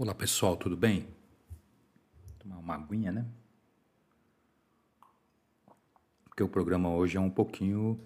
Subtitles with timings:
[0.00, 1.08] Olá pessoal, tudo bem?
[2.24, 3.26] Vou tomar uma aguinha, né?
[6.22, 7.98] Porque o programa hoje é um pouquinho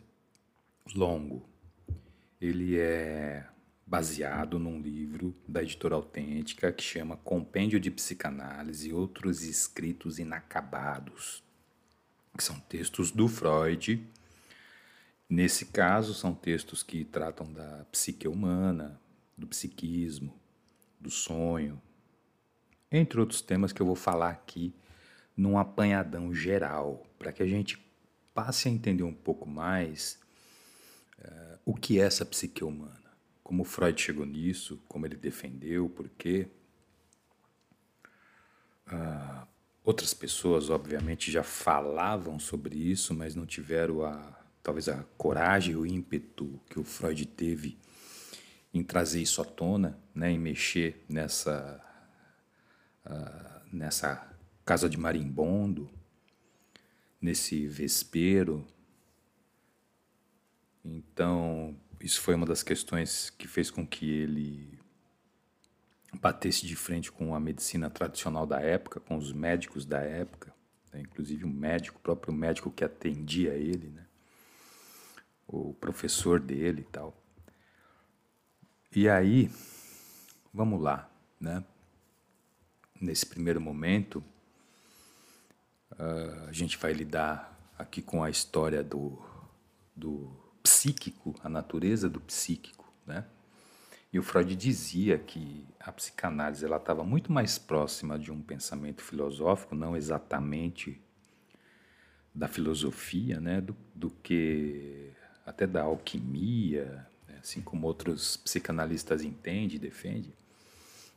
[0.94, 1.46] longo.
[2.40, 3.46] Ele é
[3.86, 11.44] baseado num livro da editora autêntica que chama Compêndio de Psicanálise e Outros Escritos Inacabados,
[12.34, 14.02] que são textos do Freud.
[15.28, 18.98] Nesse caso, são textos que tratam da psique humana,
[19.36, 20.40] do psiquismo,
[21.02, 21.80] do sonho,
[22.90, 24.74] entre outros temas que eu vou falar aqui
[25.36, 27.78] num apanhadão geral, para que a gente
[28.32, 30.18] passe a entender um pouco mais
[31.18, 36.08] uh, o que é essa psique humana, como Freud chegou nisso, como ele defendeu, por
[36.10, 36.48] quê.
[38.86, 39.46] Uh,
[39.84, 45.84] outras pessoas, obviamente, já falavam sobre isso, mas não tiveram a talvez a coragem, o
[45.84, 47.76] ímpeto que o Freud teve
[48.72, 51.80] em trazer isso à tona, né, em mexer nessa,
[53.06, 54.30] uh, nessa
[54.64, 55.90] casa de marimbondo,
[57.20, 58.66] nesse vespeiro.
[60.84, 64.78] Então, isso foi uma das questões que fez com que ele
[66.14, 70.52] batesse de frente com a medicina tradicional da época, com os médicos da época,
[70.92, 71.00] né?
[71.00, 74.04] inclusive o médico, o próprio médico que atendia ele, né?
[75.46, 77.21] o professor dele e tal.
[78.94, 79.50] E aí,
[80.52, 81.64] vamos lá, né?
[83.00, 84.22] Nesse primeiro momento,
[85.92, 89.18] uh, a gente vai lidar aqui com a história do,
[89.96, 90.30] do
[90.62, 93.24] psíquico, a natureza do psíquico, né?
[94.12, 99.02] E o Freud dizia que a psicanálise ela estava muito mais próxima de um pensamento
[99.02, 101.00] filosófico, não exatamente
[102.34, 105.12] da filosofia, né, do, do que
[105.46, 107.10] até da alquimia,
[107.42, 110.32] assim como outros psicanalistas entendem e defendem,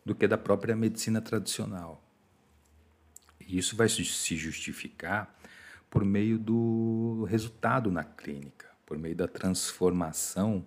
[0.03, 2.03] do que da própria medicina tradicional.
[3.39, 4.03] E isso vai se
[4.35, 5.33] justificar
[5.89, 10.65] por meio do resultado na clínica, por meio da transformação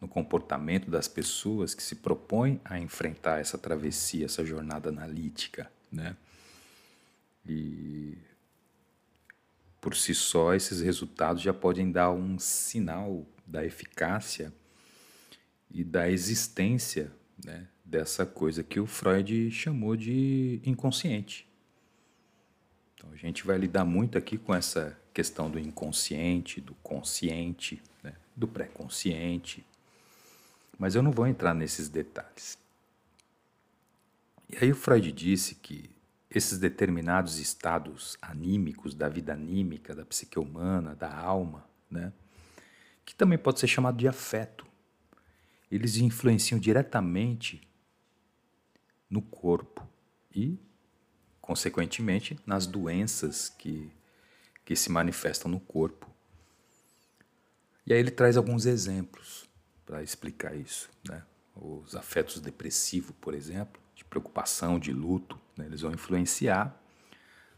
[0.00, 6.16] no comportamento das pessoas que se propõem a enfrentar essa travessia, essa jornada analítica, né?
[7.44, 8.16] E
[9.80, 14.52] por si só esses resultados já podem dar um sinal da eficácia
[15.70, 17.12] e da existência
[17.44, 21.48] né, dessa coisa que o Freud chamou de inconsciente.
[22.94, 28.14] Então a gente vai lidar muito aqui com essa questão do inconsciente, do consciente, né,
[28.36, 29.64] do pré-consciente,
[30.78, 32.58] mas eu não vou entrar nesses detalhes.
[34.48, 35.90] E aí o Freud disse que
[36.30, 42.12] esses determinados estados anímicos da vida anímica, da psique humana, da alma, né,
[43.04, 44.67] que também pode ser chamado de afeto,
[45.70, 47.68] eles influenciam diretamente
[49.08, 49.86] no corpo
[50.34, 50.58] e,
[51.40, 53.90] consequentemente, nas doenças que,
[54.64, 56.08] que se manifestam no corpo.
[57.86, 59.48] E aí ele traz alguns exemplos
[59.86, 60.90] para explicar isso.
[61.08, 61.22] Né?
[61.56, 65.66] Os afetos depressivos, por exemplo, de preocupação, de luto, né?
[65.66, 66.78] eles vão influenciar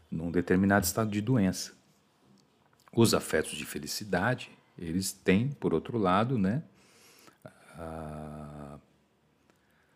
[0.09, 1.73] num determinado estado de doença.
[2.93, 6.63] Os afetos de felicidade, eles têm, por outro lado, né,
[7.81, 8.79] a,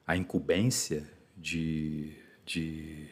[0.08, 1.08] a incumbência
[1.38, 3.08] de, de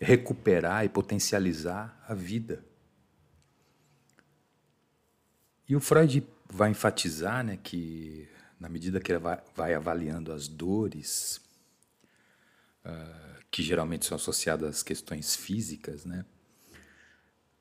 [0.00, 2.64] recuperar e potencializar a vida.
[5.68, 8.28] E o Freud vai enfatizar né, que,
[8.58, 11.40] na medida que ele vai, vai avaliando as dores,
[12.84, 16.24] uh, que geralmente são associadas às questões físicas, né,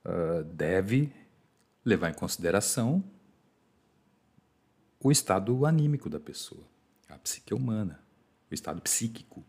[0.05, 1.13] uh, deve
[1.85, 3.03] levar em consideração
[5.01, 6.63] o estado anímico da pessoa,
[7.07, 8.03] a psique humana,
[8.51, 9.45] o estado psíquico.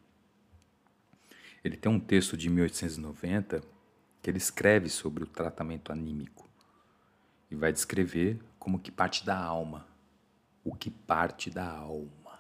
[1.65, 3.61] Ele tem um texto de 1890
[4.23, 6.49] que ele escreve sobre o tratamento anímico
[7.51, 9.89] e vai descrever como que parte da alma,
[10.63, 12.39] o que parte da alma.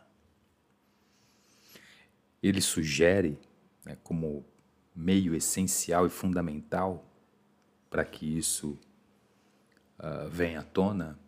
[2.40, 3.38] Ele sugere
[3.84, 4.44] né, como
[4.94, 7.04] meio essencial e fundamental
[7.90, 8.78] para que isso
[9.98, 11.18] uh, venha à tona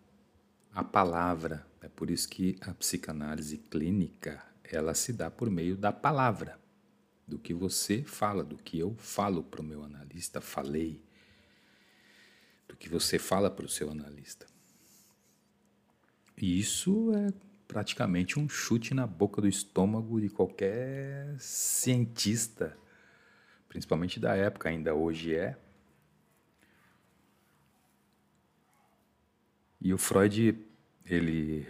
[0.74, 5.92] a palavra é por isso que a psicanálise clínica, ela se dá por meio da
[5.92, 6.58] palavra,
[7.26, 11.02] do que você fala, do que eu falo para o meu analista, falei,
[12.68, 14.46] do que você fala para o seu analista.
[16.36, 17.32] E isso é
[17.66, 22.76] praticamente um chute na boca do estômago de qualquer cientista,
[23.68, 25.58] principalmente da época, ainda hoje é.
[29.80, 30.71] E o Freud
[31.04, 31.66] ele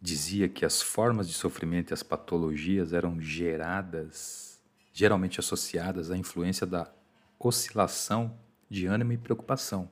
[0.00, 4.60] dizia que as formas de sofrimento e as patologias eram geradas,
[4.92, 6.92] geralmente associadas à influência da
[7.38, 8.36] oscilação
[8.68, 9.90] de ânimo e preocupação.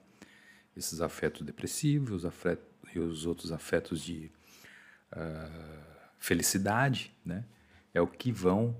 [0.76, 2.64] Esses afetos depressivos os afetos,
[2.94, 4.30] e os outros afetos de
[5.12, 5.84] uh,
[6.18, 7.44] felicidade, né,
[7.94, 8.76] é o que vão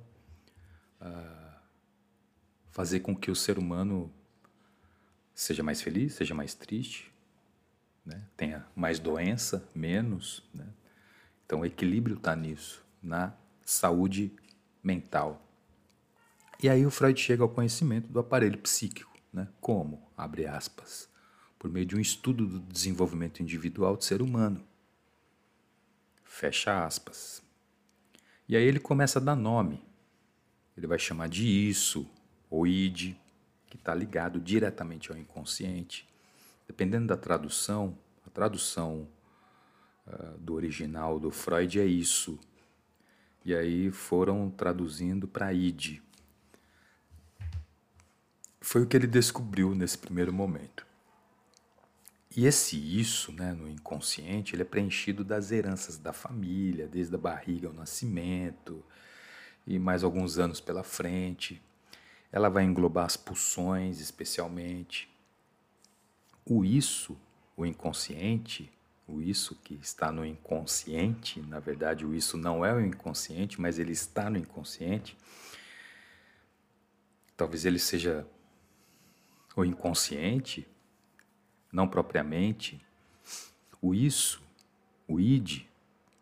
[1.00, 1.50] uh,
[2.70, 4.12] fazer com que o ser humano
[5.34, 7.09] seja mais feliz, seja mais triste,
[8.04, 10.42] né, tenha mais doença, menos.
[10.54, 10.66] Né.
[11.44, 14.32] Então, o equilíbrio está nisso, na saúde
[14.82, 15.46] mental.
[16.62, 19.10] E aí o Freud chega ao conhecimento do aparelho psíquico.
[19.32, 19.48] Né?
[19.60, 20.10] Como?
[20.16, 21.08] Abre aspas.
[21.58, 24.62] Por meio de um estudo do desenvolvimento individual do ser humano.
[26.24, 27.42] Fecha aspas.
[28.48, 29.82] E aí ele começa a dar nome.
[30.76, 32.08] Ele vai chamar de isso,
[32.48, 33.14] ou id,
[33.66, 36.09] que está ligado diretamente ao inconsciente.
[36.70, 39.08] Dependendo da tradução, a tradução
[40.06, 42.38] uh, do original do Freud é isso.
[43.44, 46.00] E aí foram traduzindo para id,
[48.60, 50.86] foi o que ele descobriu nesse primeiro momento.
[52.36, 57.18] E esse isso, né, no inconsciente, ele é preenchido das heranças da família, desde a
[57.18, 58.84] barriga ao nascimento
[59.66, 61.60] e mais alguns anos pela frente.
[62.30, 65.10] Ela vai englobar as pulsões, especialmente.
[66.44, 67.16] O isso,
[67.56, 68.70] o inconsciente,
[69.06, 73.78] o isso que está no inconsciente, na verdade, o isso não é o inconsciente, mas
[73.78, 75.16] ele está no inconsciente.
[77.36, 78.26] Talvez ele seja
[79.56, 80.66] o inconsciente,
[81.72, 82.80] não propriamente,
[83.80, 84.42] o isso,
[85.08, 85.62] o id,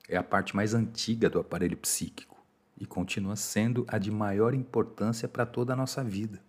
[0.09, 2.38] é a parte mais antiga do aparelho psíquico
[2.81, 6.41] e continua sendo a de maior importância para toda a nossa vida.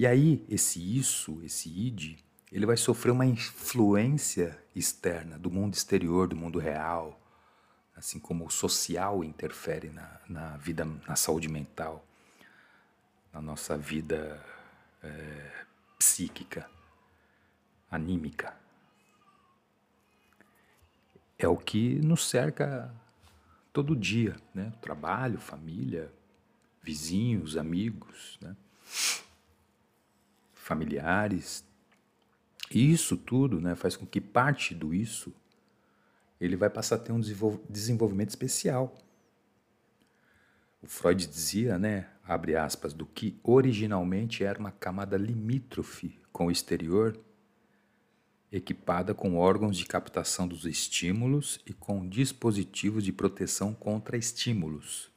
[0.00, 2.18] E aí, esse isso, esse id,
[2.50, 7.20] ele vai sofrer uma influência externa do mundo exterior, do mundo real,
[7.94, 12.02] assim como o social interfere na, na vida, na saúde mental
[13.30, 14.42] na nossa vida
[15.02, 15.64] é,
[15.98, 16.66] psíquica,
[17.90, 18.56] anímica.
[21.38, 22.90] É o que nos cerca
[23.70, 24.72] todo dia, né?
[24.80, 26.10] Trabalho, família,
[26.82, 28.56] vizinhos, amigos, né?
[30.70, 31.64] Familiares.
[32.70, 35.34] E isso tudo né, faz com que parte do isso
[36.40, 37.20] ele vai passar a ter um
[37.68, 38.96] desenvolvimento especial.
[40.80, 46.50] O Freud dizia, né, abre aspas, do que originalmente era uma camada limítrofe com o
[46.50, 47.18] exterior,
[48.50, 55.10] equipada com órgãos de captação dos estímulos e com dispositivos de proteção contra estímulos.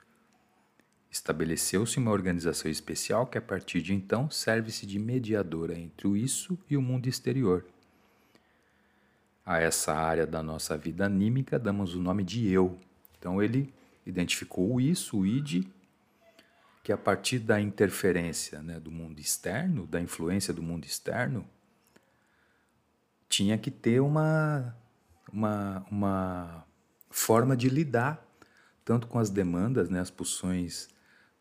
[1.14, 6.58] Estabeleceu-se uma organização especial que, a partir de então, serve-se de mediadora entre o isso
[6.68, 7.64] e o mundo exterior.
[9.46, 12.80] A essa área da nossa vida anímica damos o nome de eu.
[13.20, 13.72] Então ele
[14.04, 15.68] identificou o isso, o id,
[16.82, 21.48] que a partir da interferência né, do mundo externo, da influência do mundo externo,
[23.30, 24.76] tinha que ter uma,
[25.32, 26.66] uma, uma
[27.12, 28.28] forma de lidar
[28.84, 30.92] tanto com as demandas, né, as pulsões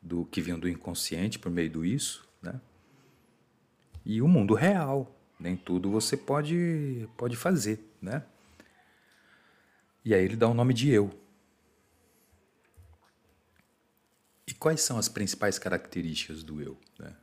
[0.03, 2.61] do que vinham do inconsciente por meio do isso, né,
[4.05, 5.19] e o mundo real.
[5.39, 8.25] Nem tudo você pode, pode fazer, né?
[10.05, 11.11] E aí ele dá o nome de eu.
[14.47, 16.77] E quais são as principais características do eu?
[16.99, 17.17] Né?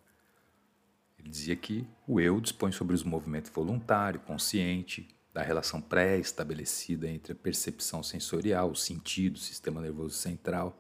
[1.17, 7.33] Ele dizia que o eu dispõe sobre os movimentos voluntário, consciente, da relação pré-estabelecida entre
[7.33, 10.77] a percepção sensorial, o sentido, o sistema nervoso central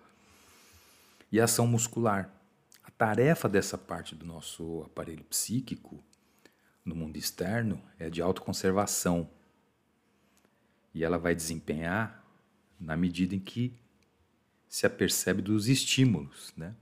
[1.31, 2.33] e ação muscular.
[2.83, 6.03] A tarefa dessa parte do nosso aparelho psíquico
[6.83, 9.29] no mundo externo é de autoconservação.
[10.93, 12.23] E ela vai desempenhar
[12.79, 13.77] na medida em que
[14.67, 16.75] se apercebe dos estímulos, né?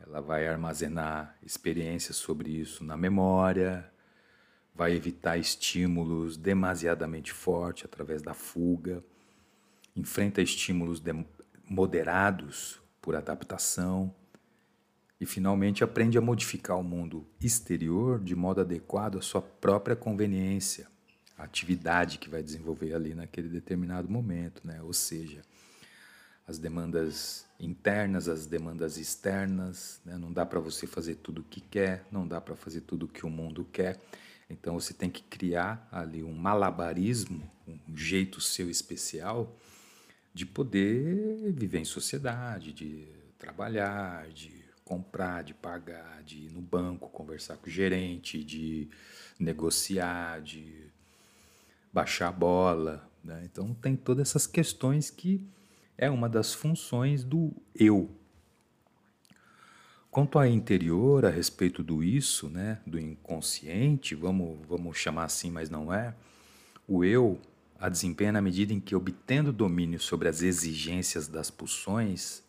[0.00, 3.90] Ela vai armazenar experiências sobre isso na memória,
[4.74, 9.02] vai evitar estímulos demasiadamente fortes através da fuga,
[9.96, 11.02] enfrenta estímulos
[11.64, 14.10] moderados por adaptação
[15.20, 20.88] e finalmente aprende a modificar o mundo exterior de modo adequado à sua própria conveniência,
[21.36, 24.80] a atividade que vai desenvolver ali naquele determinado momento, né?
[24.80, 25.42] Ou seja,
[26.48, 30.00] as demandas internas, as demandas externas.
[30.02, 30.16] Né?
[30.16, 33.08] Não dá para você fazer tudo o que quer, não dá para fazer tudo o
[33.08, 34.00] que o mundo quer.
[34.48, 39.54] Então você tem que criar ali um malabarismo, um jeito seu especial
[40.34, 43.06] de poder viver em sociedade, de
[43.38, 48.88] trabalhar, de comprar, de pagar, de ir no banco conversar com o gerente, de
[49.38, 50.90] negociar, de
[51.92, 53.42] baixar a bola, Né?
[53.44, 55.40] Então tem todas essas questões que
[55.96, 58.10] é uma das funções do eu.
[60.10, 65.70] Quanto ao interior, a respeito do isso, né, do inconsciente, vamos, vamos chamar assim, mas
[65.70, 66.14] não é,
[66.86, 67.40] o eu
[67.78, 72.42] a desempenha na medida em que, obtendo domínio sobre as exigências das pulsões,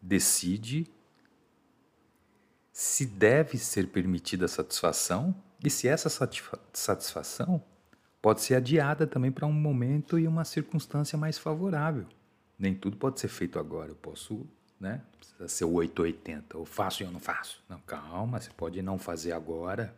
[0.00, 0.86] decide
[2.72, 6.10] se deve ser permitida a satisfação e se essa
[6.72, 7.62] satisfação
[8.20, 12.06] pode ser adiada também para um momento e uma circunstância mais favorável.
[12.58, 13.90] Nem tudo pode ser feito agora.
[13.90, 14.46] Eu posso,
[14.80, 15.02] né?
[15.18, 16.56] Precisa ser o 880.
[16.56, 17.62] Eu faço e eu não faço.
[17.68, 19.94] Não, calma, você pode não fazer agora.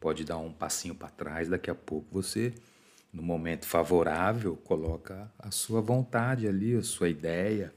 [0.00, 2.54] Pode dar um passinho para trás, daqui a pouco você,
[3.16, 7.72] no momento favorável, coloca a sua vontade ali, a sua ideia.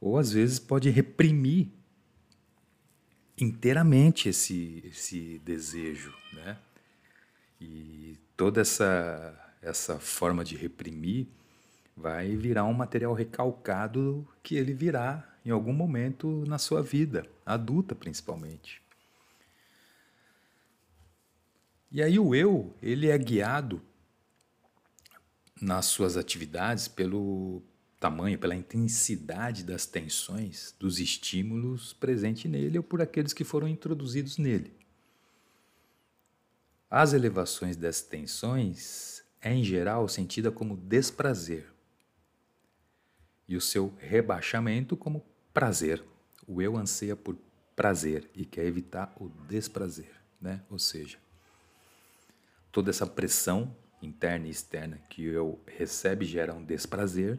[0.00, 1.68] Ou às vezes pode reprimir
[3.36, 6.56] inteiramente esse, esse desejo, né?
[7.60, 11.26] E toda essa, essa forma de reprimir
[11.94, 17.94] vai virar um material recalcado que ele virá em algum momento na sua vida, adulta
[17.94, 18.80] principalmente.
[21.92, 23.82] E aí o eu, ele é guiado
[25.60, 27.62] nas suas atividades pelo
[27.98, 34.36] tamanho, pela intensidade das tensões, dos estímulos presentes nele ou por aqueles que foram introduzidos
[34.36, 34.74] nele.
[36.90, 41.66] As elevações das tensões é em geral sentida como desprazer
[43.48, 46.02] e o seu rebaixamento como prazer.
[46.46, 47.36] O eu anseia por
[47.74, 50.62] prazer e quer evitar o desprazer, né?
[50.70, 51.18] Ou seja,
[52.70, 57.38] toda essa pressão interna e externa que eu recebe gera um desprazer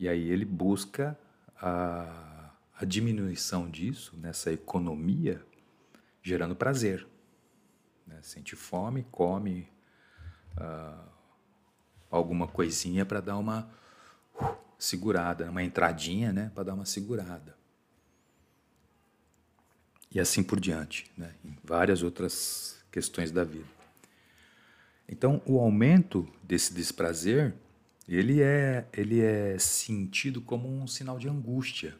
[0.00, 1.16] e aí ele busca
[1.60, 5.44] a, a diminuição disso, nessa economia,
[6.22, 7.06] gerando prazer.
[8.06, 8.18] Né?
[8.22, 9.68] Sente fome, come
[10.56, 11.06] uh,
[12.10, 13.70] alguma coisinha para dar uma
[14.40, 16.50] uh, segurada, uma entradinha né?
[16.54, 17.54] para dar uma segurada.
[20.10, 21.34] E assim por diante, né?
[21.44, 23.79] em várias outras questões da vida.
[25.12, 27.52] Então, o aumento desse desprazer
[28.08, 31.96] ele é, ele é sentido como um sinal de angústia.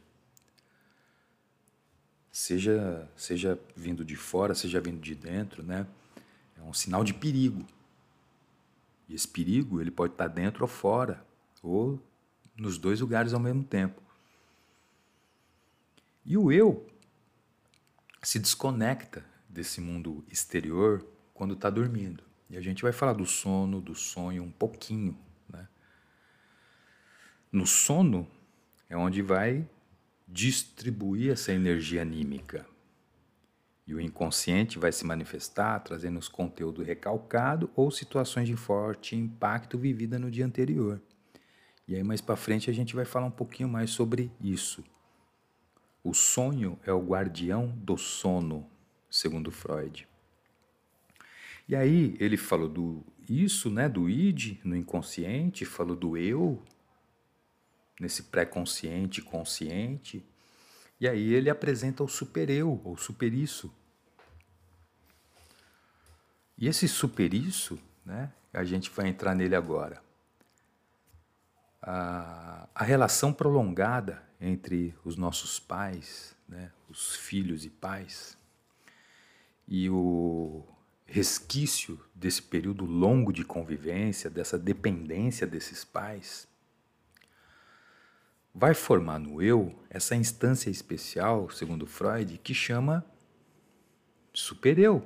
[2.31, 5.87] Seja, seja vindo de fora, seja vindo de dentro, né?
[6.57, 7.67] É um sinal de perigo.
[9.09, 11.25] E esse perigo, ele pode estar dentro ou fora,
[11.63, 12.01] ou
[12.57, 14.01] nos dois lugares ao mesmo tempo.
[16.25, 16.89] E o eu
[18.23, 22.30] se desconecta desse mundo exterior quando está dormindo.
[22.51, 25.17] E a gente vai falar do sono, do sonho um pouquinho
[27.53, 28.29] no sono
[28.89, 29.69] é onde vai
[30.27, 32.65] distribuir essa energia anímica.
[33.87, 39.77] E o inconsciente vai se manifestar trazendo os conteúdos recalcados ou situações de forte impacto
[39.77, 41.01] vivida no dia anterior.
[41.89, 44.85] E aí mais para frente a gente vai falar um pouquinho mais sobre isso.
[46.05, 48.65] O sonho é o guardião do sono,
[49.11, 50.10] segundo Freud.
[51.71, 56.61] E aí ele falou do isso, né, do id no inconsciente, falou do eu
[58.01, 60.21] nesse pré-consciente, consciente.
[61.01, 63.73] E aí ele apresenta o super-eu, ou super-isso.
[66.59, 70.03] E esse super-isso, né, a gente vai entrar nele agora.
[71.81, 78.37] A, a relação prolongada entre os nossos pais, né, os filhos e pais,
[79.69, 80.67] e o
[81.11, 86.47] resquício desse período longo de convivência, dessa dependência desses pais,
[88.55, 93.05] vai formar no eu essa instância especial, segundo Freud, que chama
[94.33, 95.05] supereu,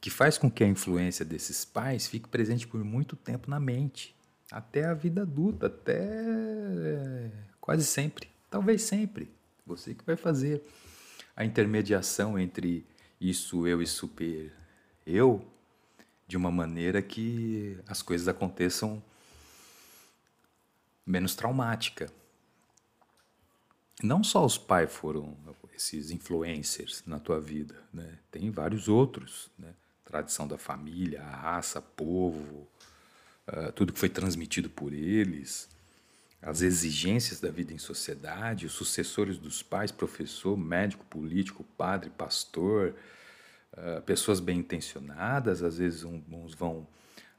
[0.00, 4.16] que faz com que a influência desses pais fique presente por muito tempo na mente,
[4.50, 9.30] até a vida adulta, até quase sempre, talvez sempre.
[9.66, 10.62] Você que vai fazer
[11.36, 12.86] a intermediação entre
[13.28, 14.52] isso, eu e super
[15.06, 15.46] eu,
[16.26, 19.02] de uma maneira que as coisas aconteçam
[21.06, 22.12] menos traumática.
[24.02, 25.36] Não só os pais foram
[25.74, 28.18] esses influencers na tua vida, né?
[28.30, 29.50] tem vários outros.
[29.58, 29.74] Né?
[30.04, 32.68] Tradição da família, raça, povo,
[33.48, 35.68] uh, tudo que foi transmitido por eles,
[36.42, 42.94] as exigências da vida em sociedade, os sucessores dos pais, professor, médico, político, padre, pastor,
[43.74, 46.86] uh, pessoas bem intencionadas, às vezes uns vão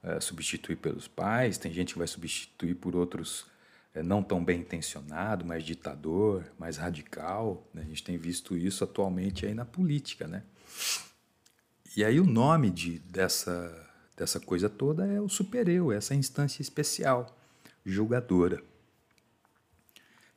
[0.02, 3.46] uh, substituir pelos pais, tem gente que vai substituir por outros
[3.94, 7.68] é, não tão bem intencionado, mais ditador, mais radical.
[7.74, 7.84] Né?
[7.84, 10.44] A gente tem visto isso atualmente aí na política, né?
[11.96, 17.38] E aí o nome de, dessa, dessa coisa toda é o supereu, essa instância especial,
[17.86, 18.64] julgadora.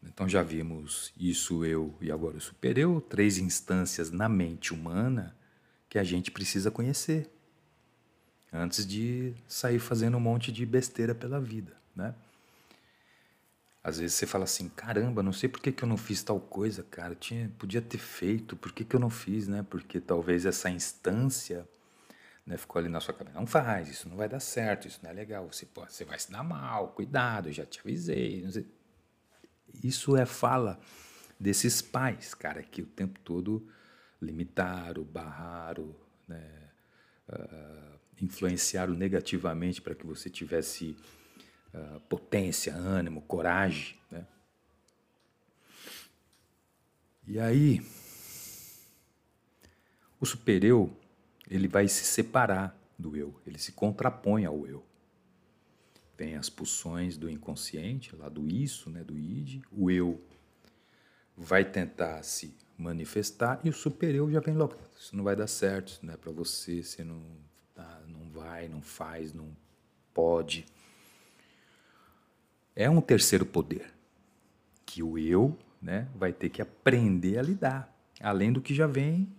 [0.03, 5.37] Então já vimos isso, eu e agora o supereu, três instâncias na mente humana
[5.89, 7.31] que a gente precisa conhecer
[8.53, 12.15] antes de sair fazendo um monte de besteira pela vida, né?
[13.83, 16.41] Às vezes você fala assim, caramba, não sei por que, que eu não fiz tal
[16.41, 19.65] coisa, cara, tinha, podia ter feito, por que, que eu não fiz, né?
[19.71, 21.69] Porque talvez essa instância
[22.45, 25.11] né, ficou ali na sua cabeça, não faz, isso não vai dar certo, isso não
[25.11, 28.45] é legal, você, pô, você vai se dar mal, cuidado, já te avisei.
[29.83, 30.81] Isso é fala
[31.39, 33.69] desses pais, cara, que o tempo todo
[34.21, 35.95] limitaram, barraram,
[36.27, 36.71] né,
[37.29, 40.97] uh, influenciaram negativamente para que você tivesse
[41.75, 43.99] uh, potência, ânimo, coragem.
[44.11, 44.27] Né?
[47.27, 47.87] E aí,
[50.19, 50.97] o supereu,
[51.51, 54.85] ele vai se separar do eu, ele se contrapõe ao eu.
[56.17, 60.21] Tem as pulsões do inconsciente, lá do isso, né, do id, o eu
[61.37, 64.77] vai tentar se manifestar e o supereu já vem logo.
[64.99, 67.23] Isso não vai dar certo, isso não é para você, você não,
[67.75, 69.55] tá, não vai, não faz, não
[70.15, 70.65] pode
[72.77, 73.91] é um terceiro poder
[74.85, 79.33] que o eu né, vai ter que aprender a lidar, além do que já vem,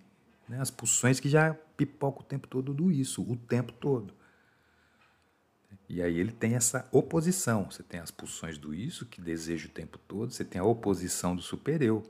[0.50, 4.14] né, as pulsões que já pipoca o tempo todo do isso, o tempo todo.
[5.90, 7.72] E aí ele tem essa oposição.
[7.72, 11.36] Você tem as pulsões do isso, que deseja o tempo todo, você tem a oposição
[11.36, 12.04] do super-eu.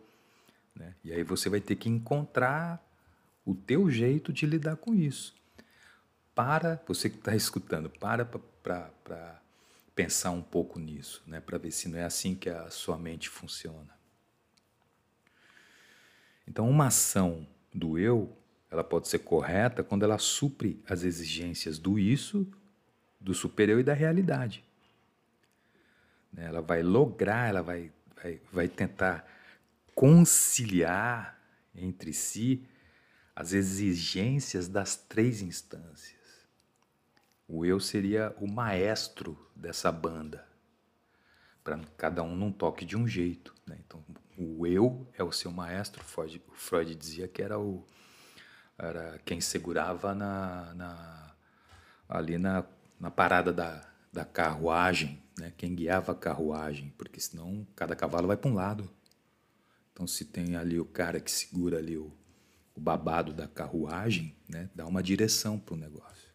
[0.75, 0.95] Né?
[1.03, 2.83] E aí você vai ter que encontrar
[3.45, 5.35] o teu jeito de lidar com isso.
[6.33, 9.41] Para, você que está escutando, para para
[9.95, 13.29] pensar um pouco nisso, né, para ver se não é assim que a sua mente
[13.29, 13.97] funciona.
[16.47, 18.37] Então, uma ação do eu,
[18.69, 22.47] ela pode ser correta quando ela supre as exigências do isso,
[23.19, 24.63] do supereu e da realidade.
[26.31, 29.27] Né, ela vai lograr, ela vai, vai, vai tentar
[29.95, 31.39] conciliar
[31.73, 32.65] entre si
[33.35, 36.17] as exigências das três instâncias.
[37.47, 40.45] O eu seria o maestro dessa banda,
[41.63, 43.53] para cada um não toque de um jeito.
[43.65, 43.77] Né?
[43.85, 44.03] Então,
[44.37, 46.03] o eu é o seu maestro.
[46.03, 47.85] Freud, Freud dizia que era o
[48.77, 51.35] era quem segurava na, na
[52.07, 52.63] ali na,
[52.99, 55.53] na parada da, da carruagem, né?
[55.57, 58.89] quem guiava a carruagem, porque senão cada cavalo vai para um lado.
[59.93, 62.11] Então, se tem ali o cara que segura ali o,
[62.75, 64.69] o babado da carruagem, né?
[64.75, 66.27] dá uma direção para o negócio.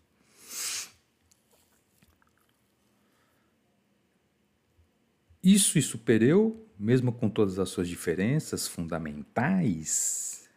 [5.43, 10.49] Isso e supereu, mesmo com todas as suas diferenças fundamentais,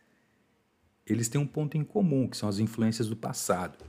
[1.06, 3.84] eles têm um ponto em comum, que são as influências do passado.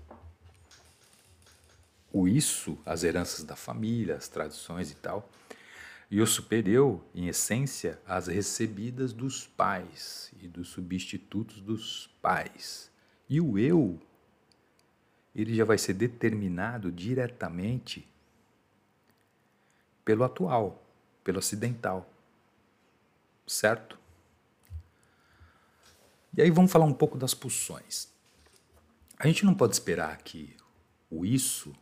[2.13, 5.29] O isso, as heranças da família, as tradições e tal.
[6.11, 12.91] E o supereu, em essência, as recebidas dos pais e dos substitutos dos pais.
[13.29, 14.01] E o eu,
[15.35, 18.09] ele já vai ser determinado diretamente
[20.05, 20.83] pelo atual,
[21.25, 22.09] pelo ocidental.
[23.47, 23.99] Certo?
[26.37, 28.09] E aí vamos falar um pouco das pulsões.
[29.19, 30.55] A gente não pode esperar que
[31.11, 31.75] o isso,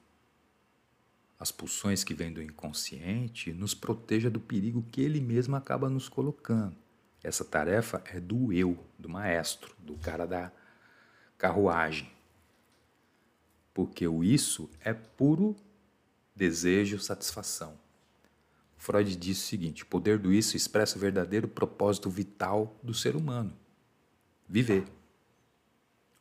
[1.45, 6.09] as pulsões que vêm do inconsciente, nos proteja do perigo que ele mesmo acaba nos
[6.09, 6.75] colocando.
[7.23, 10.51] Essa tarefa é do eu, do maestro, do cara da
[11.37, 12.11] carruagem.
[13.75, 15.55] Porque o isso é puro
[16.35, 17.79] desejo, satisfação.
[18.79, 23.17] Freud disse o seguinte: o poder do isso expressa o verdadeiro propósito vital do ser
[23.17, 23.55] humano:
[24.49, 24.85] viver.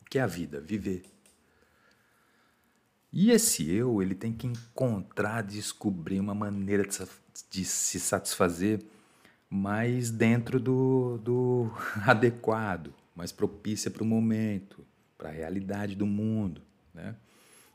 [0.01, 0.59] O que é a vida?
[0.59, 1.12] Viver.
[3.15, 6.83] E esse eu, ele tem que encontrar, descobrir uma maneira
[7.51, 8.83] de, se satisfazer
[9.47, 11.71] mais dentro do, do
[12.07, 14.83] adequado, mais propícia para o momento,
[15.15, 17.15] para a realidade do mundo, né?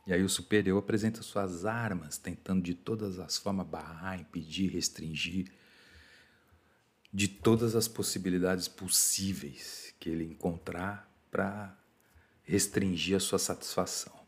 [0.08, 5.52] E aí o superior apresenta suas armas, tentando de todas as formas barrar, impedir, restringir,
[7.12, 11.78] de todas as possibilidades possíveis que ele encontrar para
[12.42, 14.18] restringir a sua satisfação.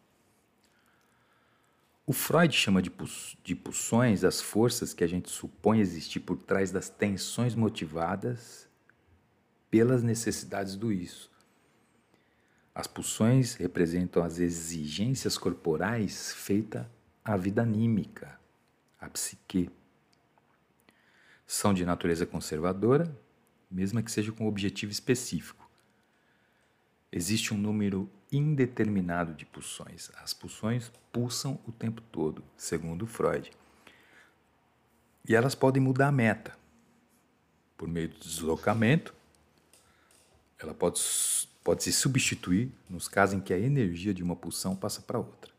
[2.11, 2.91] O Freud chama de,
[3.45, 8.69] de pulsões as forças que a gente supõe existir por trás das tensões motivadas
[9.71, 11.31] pelas necessidades do isso.
[12.75, 16.85] As pulsões representam as exigências corporais feitas
[17.25, 18.41] à vida anímica,
[19.01, 19.71] à psique.
[21.47, 23.17] São de natureza conservadora,
[23.71, 25.71] mesmo que seja com objetivo específico.
[27.13, 30.11] Existe um número indeterminado de pulsões.
[30.23, 33.51] As pulsões pulsam o tempo todo, segundo Freud.
[35.29, 36.57] E elas podem mudar a meta
[37.77, 39.15] por meio do deslocamento.
[40.59, 41.01] Ela pode,
[41.65, 45.51] pode se substituir nos casos em que a energia de uma pulsão passa para outra.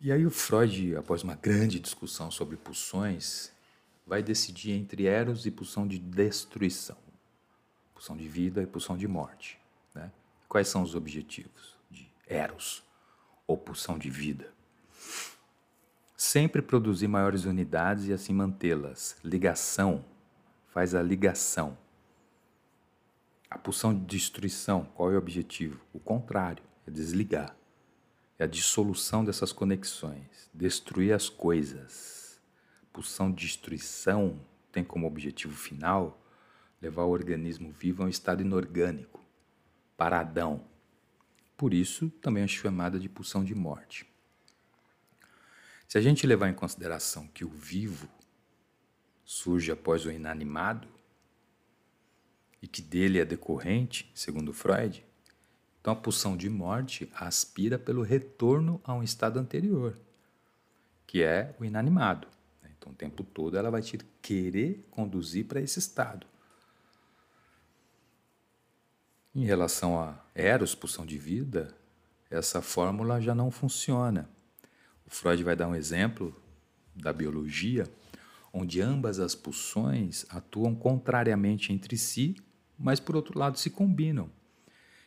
[0.00, 3.50] E aí o Freud, após uma grande discussão sobre pulsões,
[4.06, 6.96] vai decidir entre Eros e pulsão de destruição,
[7.94, 9.58] pulsão de vida e pulsão de morte.
[10.48, 12.82] Quais são os objetivos de Eros,
[13.46, 14.52] ou pulsão de vida?
[16.16, 19.16] Sempre produzir maiores unidades e assim mantê-las.
[19.22, 20.04] Ligação
[20.68, 21.76] faz a ligação.
[23.50, 25.80] A pulsão de destruição, qual é o objetivo?
[25.92, 27.56] O contrário, é desligar.
[28.38, 32.40] É a dissolução dessas conexões, destruir as coisas.
[32.92, 36.20] Pulsão de destruição tem como objetivo final
[36.80, 39.24] levar o organismo vivo a um estado inorgânico,
[39.96, 40.64] paradão.
[41.56, 44.06] Por isso, também é chamada de pulsão de morte.
[45.88, 48.08] Se a gente levar em consideração que o vivo
[49.24, 50.88] surge após o inanimado
[52.60, 55.04] e que dele é decorrente, segundo Freud,
[55.80, 59.96] então a pulsão de morte aspira pelo retorno a um estado anterior,
[61.06, 62.26] que é o inanimado.
[62.76, 66.26] Então o tempo todo ela vai te querer conduzir para esse estado.
[69.36, 71.76] Em relação a Eros, pulsão de vida,
[72.30, 74.26] essa fórmula já não funciona.
[75.06, 76.34] O Freud vai dar um exemplo
[76.94, 77.86] da biologia,
[78.50, 82.34] onde ambas as pulsões atuam contrariamente entre si,
[82.78, 84.30] mas por outro lado se combinam.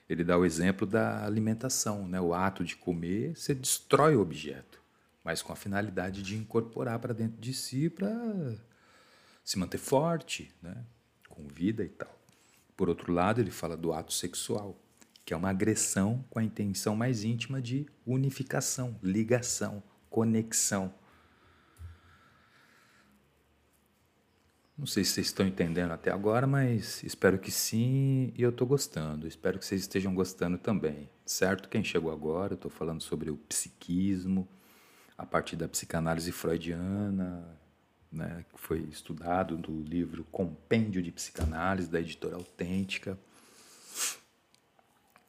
[0.07, 2.21] Ele dá o exemplo da alimentação, né?
[2.21, 4.79] o ato de comer, você destrói o objeto,
[5.23, 8.13] mas com a finalidade de incorporar para dentro de si para
[9.43, 10.85] se manter forte, né?
[11.27, 12.18] com vida e tal.
[12.79, 14.81] Por outro lado, ele fala do ato sexual,
[15.25, 20.93] que é uma agressão com a intenção mais íntima de unificação, ligação, conexão.
[24.77, 28.65] Não sei se vocês estão entendendo até agora, mas espero que sim e eu estou
[28.65, 29.27] gostando.
[29.27, 31.67] Espero que vocês estejam gostando também, certo?
[31.67, 34.47] Quem chegou agora, estou falando sobre o psiquismo,
[35.17, 37.58] a partir da psicanálise freudiana,
[38.11, 43.17] né, que foi estudado no livro Compêndio de Psicanálise, da editora Autêntica.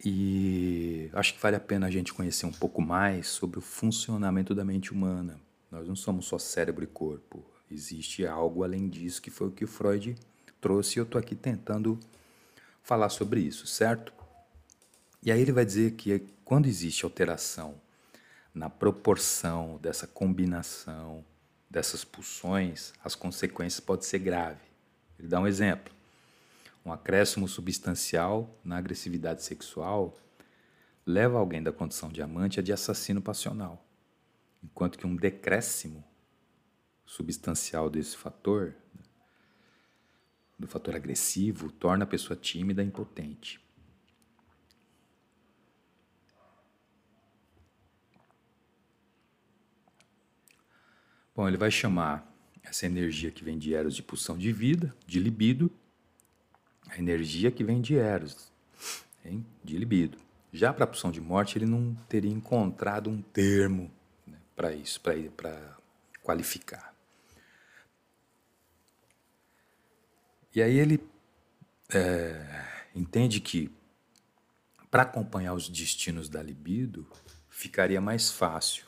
[0.03, 4.55] E acho que vale a pena a gente conhecer um pouco mais sobre o funcionamento
[4.55, 5.39] da mente humana.
[5.71, 7.45] Nós não somos só cérebro e corpo.
[7.71, 10.17] Existe algo além disso que foi o que o Freud
[10.61, 11.99] trouxe e eu estou aqui tentando
[12.83, 14.13] falar sobre isso, certo?
[15.23, 17.75] E aí ele vai dizer que quando existe alteração
[18.55, 21.25] na proporção dessa combinação
[21.71, 24.63] dessas pulsões, as consequências podem ser graves.
[25.19, 25.95] Ele dá um exemplo.
[26.85, 30.19] Um acréscimo substancial na agressividade sexual
[31.07, 33.85] leva alguém da condição de amante a de assassino passional,
[34.63, 36.05] enquanto que um decréscimo
[37.07, 38.75] substancial desse fator,
[40.59, 43.61] do fator agressivo, torna a pessoa tímida e impotente.
[51.41, 52.31] Bom, ele vai chamar
[52.63, 55.73] essa energia que vem de Eros de pulsão de vida, de libido,
[56.87, 58.53] a energia que vem de Eros,
[59.25, 59.47] hein?
[59.65, 60.19] de libido.
[60.53, 63.91] Já para a pulsão de morte, ele não teria encontrado um termo
[64.27, 65.79] né, para isso, para
[66.23, 66.95] qualificar.
[70.55, 71.03] E aí ele
[71.89, 73.73] é, entende que
[74.91, 77.11] para acompanhar os destinos da libido
[77.49, 78.85] ficaria mais fácil.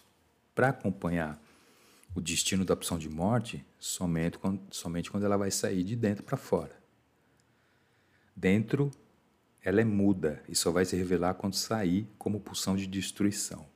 [0.55, 1.42] Para acompanhar
[2.15, 6.23] o destino da opção de morte, somente quando, somente quando ela vai sair de dentro
[6.23, 6.77] para fora.
[8.37, 8.91] Dentro,
[9.63, 13.67] ela é muda e só vai se revelar quando sair como pulsão de destruição.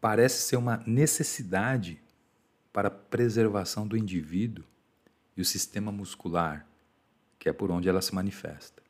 [0.00, 2.00] Parece ser uma necessidade
[2.72, 4.64] para a preservação do indivíduo
[5.36, 6.66] e o sistema muscular,
[7.38, 8.82] que é por onde ela se manifesta.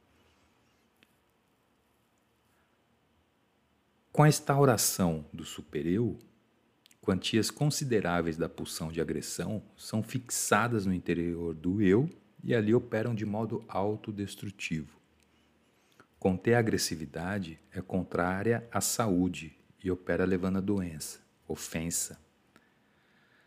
[4.12, 6.18] Com a instauração do supereu,
[7.06, 12.10] quantias consideráveis da pulsão de agressão são fixadas no interior do eu
[12.42, 14.98] e ali operam de modo autodestrutivo.
[16.18, 22.18] Conter a agressividade é contrária à saúde e opera levando a doença, ofensa,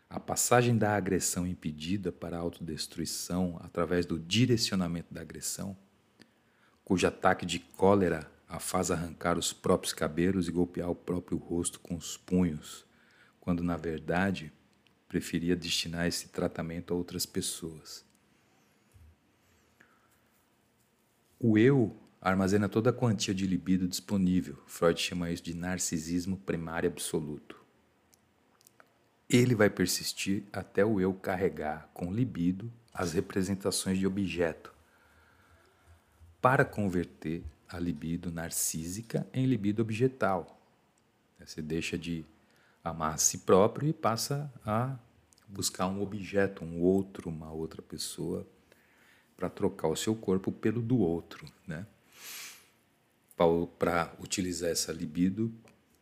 [0.08, 5.76] a passagem da agressão impedida para a autodestruição através do direcionamento da agressão,
[6.82, 11.78] cujo ataque de cólera a faz arrancar os próprios cabelos e golpear o próprio rosto
[11.78, 12.88] com os punhos,
[13.40, 14.52] quando na verdade
[15.08, 18.04] preferia destinar esse tratamento a outras pessoas.
[21.38, 24.62] O eu armazena toda a quantia de libido disponível.
[24.66, 27.58] Freud chama isso de narcisismo primário absoluto.
[29.28, 34.74] Ele vai persistir até o eu carregar com libido as representações de objeto
[36.40, 40.60] para converter a libido narcísica em libido objetal.
[41.38, 42.24] Você deixa de
[42.82, 44.96] amar a si próprio e passa a
[45.48, 48.46] buscar um objeto, um outro, uma outra pessoa
[49.36, 51.86] para trocar o seu corpo pelo do outro, né?
[53.78, 55.52] Para utilizar essa libido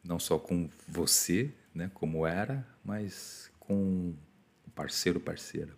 [0.03, 4.15] não só com você, né, como era, mas com
[4.67, 5.77] o parceiro, parceira,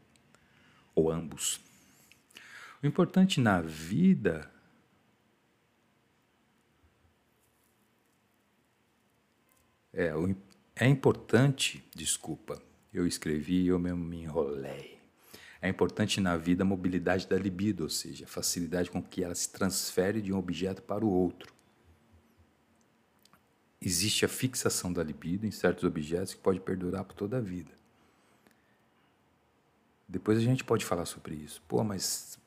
[0.94, 1.60] ou ambos.
[2.82, 4.50] O importante na vida
[9.92, 10.14] é,
[10.80, 14.98] é importante, desculpa, eu escrevi e eu mesmo me enrolei.
[15.60, 19.34] É importante na vida a mobilidade da libido, ou seja, a facilidade com que ela
[19.34, 21.52] se transfere de um objeto para o outro.
[23.78, 27.72] Existe a fixação da libido em certos objetos que pode perdurar por toda a vida.
[30.08, 31.62] Depois a gente pode falar sobre isso.
[31.68, 32.38] Pô, mas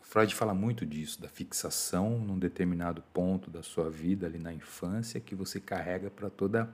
[0.00, 5.20] Freud fala muito disso, da fixação num determinado ponto da sua vida ali na infância
[5.20, 6.68] que você carrega para toda a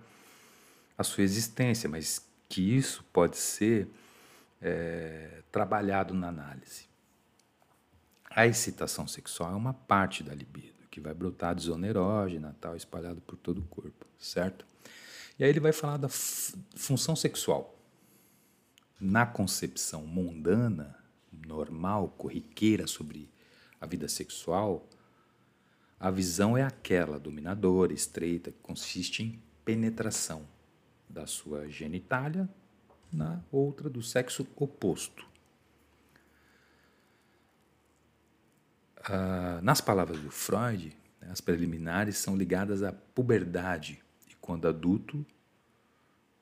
[1.05, 3.89] sua existência, mas que isso pode ser
[4.61, 6.89] é, trabalhado na análise.
[8.29, 12.77] A excitação sexual é uma parte da libido, que vai brotar de zona erógena, tal,
[12.77, 14.65] espalhado por todo o corpo, certo?
[15.39, 17.77] E aí ele vai falar da função sexual.
[19.01, 20.97] Na concepção mundana,
[21.33, 23.29] normal, corriqueira sobre
[23.81, 24.87] a vida sexual,
[25.99, 30.47] a visão é aquela dominadora, estreita, que consiste em penetração
[31.11, 32.49] da sua genitália
[33.13, 35.27] na outra do sexo oposto.
[39.05, 45.27] Ah, nas palavras do Freud, né, as preliminares são ligadas à puberdade e, quando adulto,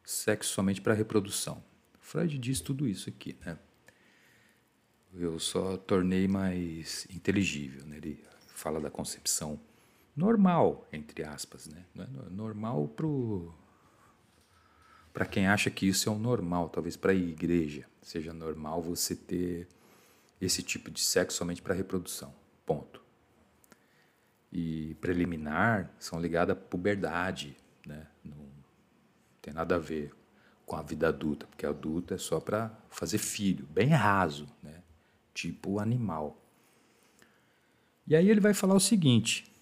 [0.04, 1.62] sexo somente para reprodução.
[2.00, 3.58] Freud diz tudo isso aqui, né?
[5.14, 7.96] Eu só tornei mais inteligível, né?
[7.96, 9.58] Ele fala da concepção
[10.14, 11.84] normal, entre aspas, né?
[11.96, 13.54] É normal pro
[15.18, 19.16] para quem acha que isso é o normal, talvez para a igreja seja normal você
[19.16, 19.66] ter
[20.40, 22.32] esse tipo de sexo somente para reprodução.
[22.64, 23.02] Ponto.
[24.52, 28.06] E preliminar são ligadas à puberdade, né?
[28.24, 28.36] Não
[29.42, 30.14] tem nada a ver
[30.64, 34.84] com a vida adulta, porque adulto é só para fazer filho, bem raso, né?
[35.34, 36.40] Tipo animal.
[38.06, 39.52] E aí ele vai falar o seguinte: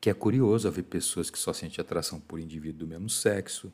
[0.00, 3.70] que é curioso haver pessoas que só sentem atração por indivíduo do mesmo sexo.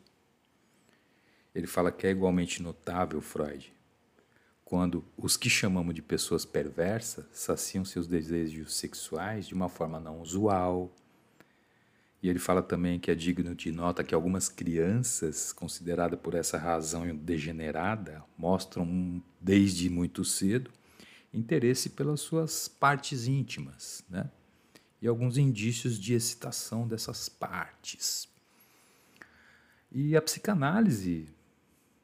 [1.59, 3.75] Ele fala que é igualmente notável, Freud,
[4.65, 10.21] quando os que chamamos de pessoas perversas saciam seus desejos sexuais de uma forma não
[10.21, 10.95] usual.
[12.23, 16.57] E ele fala também que é digno de nota que algumas crianças, consideradas por essa
[16.57, 20.71] razão degenerada, mostram desde muito cedo
[21.35, 24.31] interesse pelas suas partes íntimas, né?
[25.03, 28.29] e alguns indícios de excitação dessas partes.
[29.91, 31.37] E a psicanálise,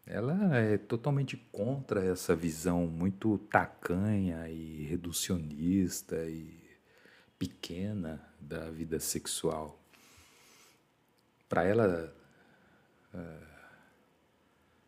[0.07, 6.63] ela é totalmente contra essa visão muito tacanha e reducionista e
[7.39, 9.81] pequena da vida sexual.
[11.49, 12.15] Para ela,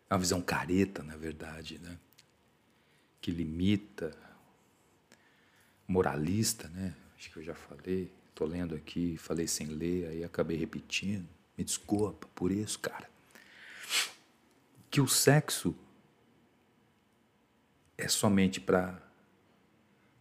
[0.09, 1.97] é uma visão careta, na verdade, né?
[3.19, 4.15] que limita,
[5.87, 6.95] moralista, né?
[7.17, 11.27] acho que eu já falei, tô lendo aqui, falei sem ler, aí acabei repetindo.
[11.57, 13.09] Me desculpa por isso, cara.
[14.89, 15.75] Que o sexo
[17.97, 19.01] é somente para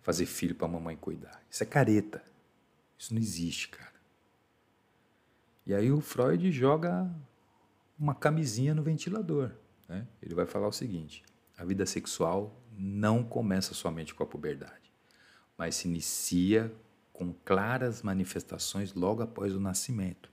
[0.02, 1.42] fazer filho para a mamãe cuidar.
[1.50, 2.22] Isso é careta.
[2.98, 3.94] Isso não existe, cara.
[5.66, 7.10] E aí o Freud joga
[7.98, 9.52] uma camisinha no ventilador.
[9.88, 10.06] Né?
[10.22, 11.24] Ele vai falar o seguinte:
[11.56, 14.92] a vida sexual não começa somente com a puberdade,
[15.56, 16.72] mas se inicia
[17.12, 20.30] com claras manifestações logo após o nascimento.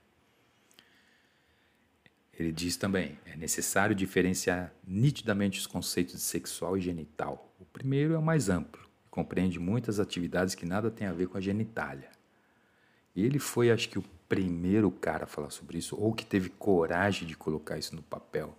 [2.38, 7.52] Ele diz também: é necessário diferenciar nitidamente os conceitos de sexual e genital.
[7.60, 11.28] O primeiro é o mais amplo e compreende muitas atividades que nada têm a ver
[11.28, 12.10] com a genitália.
[13.14, 16.48] E ele foi, acho que, o primeiro cara a falar sobre isso, ou que teve
[16.48, 18.56] coragem de colocar isso no papel.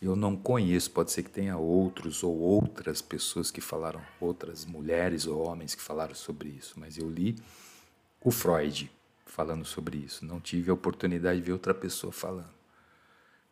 [0.00, 5.26] Eu não conheço, pode ser que tenha outros ou outras pessoas que falaram, outras mulheres
[5.26, 7.36] ou homens que falaram sobre isso, mas eu li
[8.20, 8.90] o Freud
[9.26, 10.24] falando sobre isso.
[10.24, 12.61] Não tive a oportunidade de ver outra pessoa falando.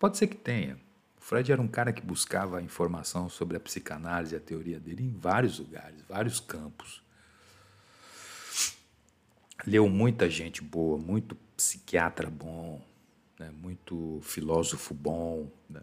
[0.00, 0.80] Pode ser que tenha.
[1.18, 5.12] O Freud era um cara que buscava informação sobre a psicanálise, a teoria dele em
[5.12, 7.02] vários lugares, vários campos.
[9.66, 12.82] leu muita gente boa, muito psiquiatra bom,
[13.38, 13.50] né?
[13.50, 15.52] muito filósofo bom.
[15.68, 15.82] Né?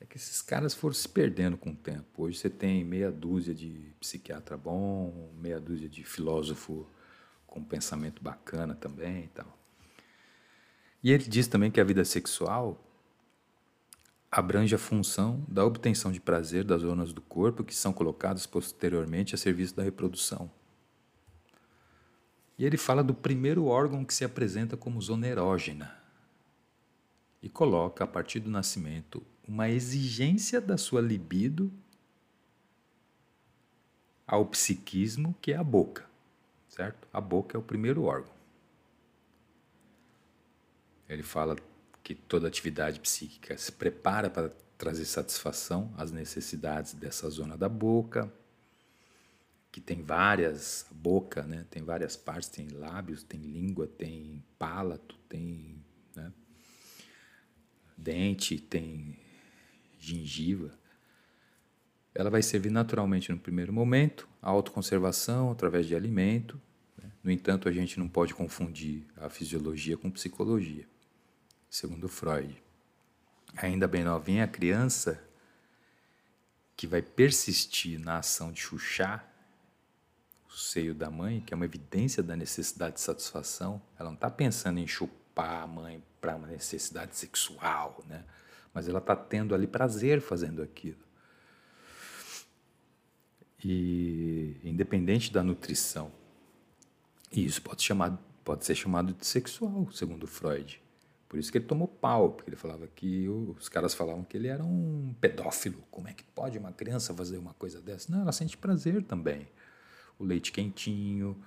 [0.00, 2.24] É que esses caras foram se perdendo com o tempo.
[2.24, 6.84] Hoje você tem meia dúzia de psiquiatra bom, meia dúzia de filósofo
[7.46, 9.56] com pensamento bacana também e tal.
[11.00, 12.86] E ele diz também que a vida sexual
[14.30, 19.34] abrange a função da obtenção de prazer das zonas do corpo que são colocadas posteriormente
[19.34, 20.50] a serviço da reprodução.
[22.58, 25.96] E ele fala do primeiro órgão que se apresenta como zona erógena
[27.40, 31.72] e coloca, a partir do nascimento, uma exigência da sua libido
[34.26, 36.04] ao psiquismo, que é a boca,
[36.68, 37.08] certo?
[37.12, 38.32] A boca é o primeiro órgão.
[41.08, 41.56] Ele fala
[42.08, 48.32] que toda atividade psíquica se prepara para trazer satisfação às necessidades dessa zona da boca,
[49.70, 51.66] que tem várias boca, né?
[51.68, 55.84] Tem várias partes, tem lábios, tem língua, tem palato, tem
[56.16, 56.32] né?
[57.94, 59.18] dente, tem
[59.98, 60.72] gengiva.
[62.14, 66.58] Ela vai servir naturalmente no primeiro momento, a autoconservação através de alimento.
[66.96, 67.10] Né?
[67.22, 70.88] No entanto, a gente não pode confundir a fisiologia com psicologia,
[71.68, 72.62] segundo Freud.
[73.56, 75.22] Ainda bem novinha, a criança
[76.76, 79.28] que vai persistir na ação de chuchar
[80.58, 83.80] seio da mãe, que é uma evidência da necessidade de satisfação.
[83.98, 88.24] Ela não está pensando em chupar a mãe para uma necessidade sexual, né?
[88.74, 90.98] Mas ela está tendo ali prazer fazendo aquilo.
[93.64, 96.12] E independente da nutrição,
[97.32, 100.82] isso pode, chamar, pode ser chamado de sexual, segundo Freud.
[101.28, 104.48] Por isso que ele tomou pau, porque ele falava que os caras falavam que ele
[104.48, 105.84] era um pedófilo.
[105.90, 108.10] Como é que pode uma criança fazer uma coisa dessa?
[108.10, 109.46] Não, ela sente prazer também
[110.18, 111.40] o leite quentinho,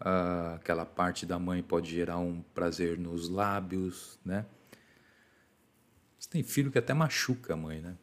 [0.00, 4.44] uh, aquela parte da mãe pode gerar um prazer nos lábios, né?
[6.18, 7.96] Você tem filho que até machuca a mãe, né?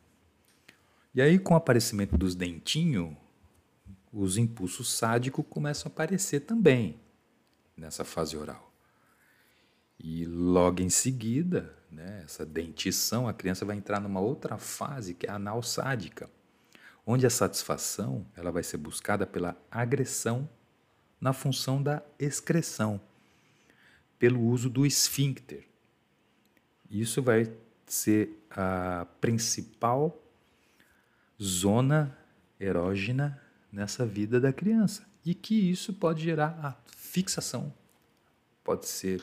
[1.13, 3.15] E aí, com o aparecimento dos dentinhos,
[4.12, 7.00] os impulsos sádicos começam a aparecer também
[7.78, 8.64] nessa fase oral.
[9.99, 15.25] E logo em seguida, né, essa dentição, a criança vai entrar numa outra fase que
[15.25, 16.29] é a anal sádica
[17.05, 20.49] onde a satisfação ela vai ser buscada pela agressão
[21.21, 22.99] na função da excreção,
[24.17, 25.67] pelo uso do esfíncter.
[26.89, 27.51] Isso vai
[27.86, 30.19] ser a principal
[31.41, 32.17] zona
[32.60, 37.73] erógena nessa vida da criança e que isso pode gerar a fixação.
[38.63, 39.21] Pode ser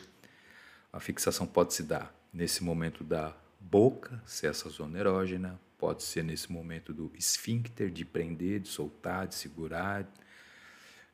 [0.92, 6.22] a fixação pode se dar nesse momento da boca, se essa zona erógena, Pode ser
[6.22, 10.07] nesse momento do esfíncter, de prender, de soltar, de segurar,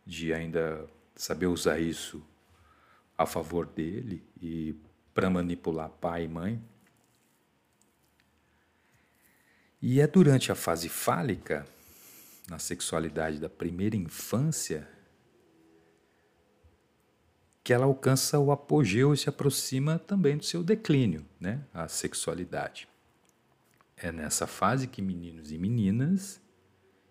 [0.04, 0.86] de ainda
[1.16, 2.22] saber usar isso
[3.16, 4.76] a favor dele e
[5.14, 6.62] para manipular pai e mãe.
[9.80, 11.66] E é durante a fase fálica,
[12.46, 14.86] na sexualidade da primeira infância,
[17.68, 21.62] que ela alcança o apogeu e se aproxima também do seu declínio, né?
[21.74, 22.88] A sexualidade.
[23.94, 26.40] É nessa fase que meninos e meninas,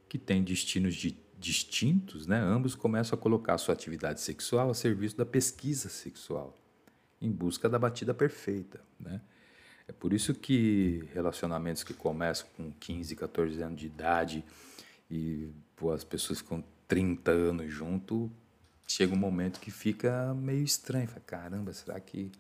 [0.10, 5.16] que têm destinos de, distintos, né, ambos começam a colocar sua atividade sexual a serviço
[5.16, 6.58] da pesquisa sexual,
[7.22, 8.82] em busca da batida perfeita.
[9.00, 9.22] Né?
[9.88, 14.44] É por isso que relacionamentos que começam com 15, 14 anos de idade
[15.08, 18.32] e pô, as pessoas ficam 30 anos junto,
[18.88, 21.08] chega um momento que fica meio estranho.
[21.08, 22.32] Fala, Caramba, será que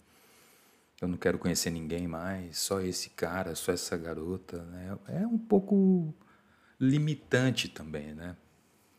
[1.02, 4.98] eu não quero conhecer ninguém mais, só esse cara, só essa garota, né?
[5.10, 6.14] É um pouco
[6.80, 8.36] limitante também, né?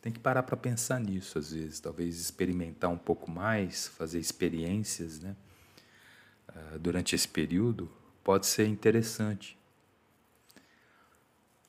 [0.01, 5.19] Tem que parar para pensar nisso às vezes, talvez experimentar um pouco mais, fazer experiências,
[5.19, 5.35] né?
[6.49, 7.91] Uh, durante esse período
[8.23, 9.59] pode ser interessante.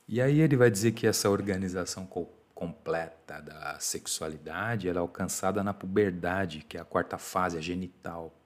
[0.06, 2.06] E aí ele vai dizer que essa organização
[2.60, 8.38] completa da sexualidade ela é alcançada na puberdade, que é a quarta fase, a genital.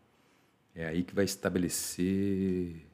[0.73, 2.87] É aí que vai estabelecer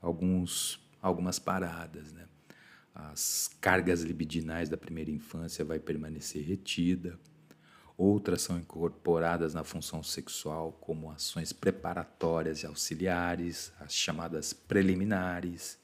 [0.00, 2.28] alguns, algumas paradas, né?
[2.94, 7.18] As cargas libidinais da primeira infância vai permanecer retida.
[7.98, 15.80] Outras são incorporadas na função sexual como ações preparatórias e auxiliares, as chamadas preliminares,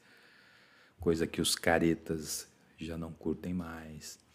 [0.97, 2.47] coisa que os caretas
[2.77, 4.30] já não curtem mais.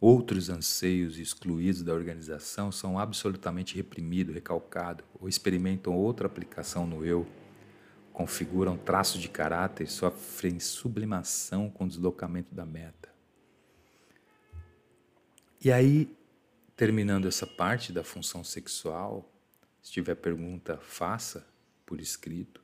[0.00, 7.26] Outros anseios excluídos da organização são absolutamente reprimidos, recalcados, ou experimentam outra aplicação no eu,
[8.12, 13.10] configuram traços de caráter e sofrem sublimação com o deslocamento da meta.
[15.62, 16.08] E aí
[16.80, 19.30] terminando essa parte da função sexual,
[19.82, 21.46] se tiver pergunta, faça
[21.84, 22.62] por escrito,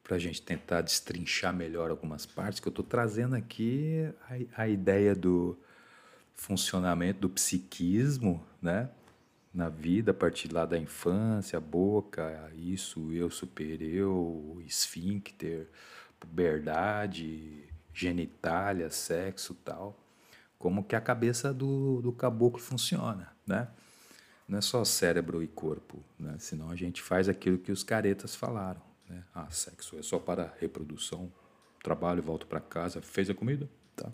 [0.00, 4.08] para a gente tentar destrinchar melhor algumas partes, que eu estou trazendo aqui
[4.54, 5.58] a, a ideia do
[6.34, 8.90] funcionamento do psiquismo, né?
[9.52, 15.68] Na vida, a partir lá da infância, boca, isso, eu, super-eu, esfíncter,
[16.20, 19.98] puberdade, genitália, sexo tal.
[20.58, 23.68] Como que a cabeça do, do caboclo funciona, né?
[24.46, 26.36] Não é só cérebro e corpo, né?
[26.38, 29.24] Senão a gente faz aquilo que os caretas falaram, né?
[29.34, 31.32] Ah, sexo é só para reprodução,
[31.82, 34.12] trabalho, volto para casa, fez a comida, tá?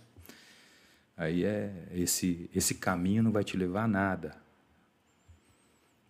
[1.16, 4.36] Aí é esse esse caminho não vai te levar a nada.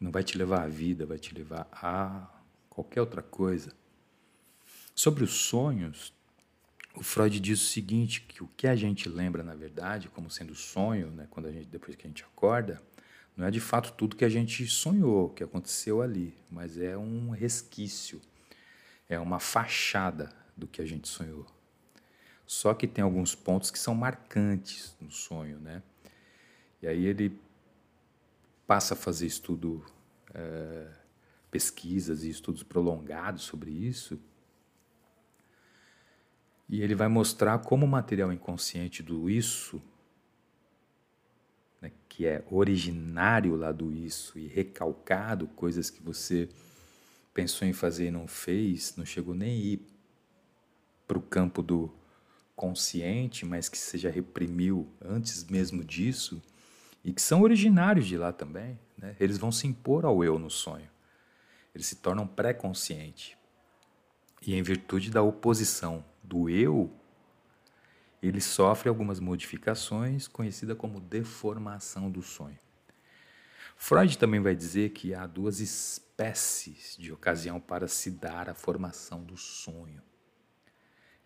[0.00, 2.28] Não vai te levar à vida, vai te levar a
[2.68, 3.72] qualquer outra coisa.
[4.94, 6.12] Sobre os sonhos,
[6.94, 10.54] o Freud diz o seguinte, que o que a gente lembra na verdade como sendo
[10.54, 12.82] sonho, né, quando a gente depois que a gente acorda,
[13.36, 17.30] não é de fato tudo que a gente sonhou, que aconteceu ali, mas é um
[17.30, 18.20] resquício,
[19.09, 21.46] é uma fachada do que a gente sonhou.
[22.47, 25.82] Só que tem alguns pontos que são marcantes no sonho, né?
[26.80, 27.38] E aí ele
[28.66, 29.84] passa a fazer estudo,
[30.32, 30.88] é,
[31.51, 34.20] pesquisas e estudos prolongados sobre isso.
[36.68, 39.80] E ele vai mostrar como o material inconsciente do isso,
[41.80, 46.49] né, que é originário lá do isso e recalcado, coisas que você
[47.32, 49.86] pensou em fazer e não fez, não chegou nem a ir
[51.07, 51.92] para o campo do
[52.57, 56.42] consciente, mas que você já reprimiu antes mesmo disso,
[57.04, 59.14] e que são originários de lá também, né?
[59.20, 60.88] eles vão se impor ao eu no sonho.
[61.74, 63.36] Eles se tornam pré-consciente.
[64.44, 66.90] E em virtude da oposição do eu,
[68.22, 72.59] ele sofre algumas modificações, conhecida como deformação do sonho.
[73.76, 79.22] Freud também vai dizer que há duas espécies de ocasião para se dar a formação
[79.22, 80.02] do sonho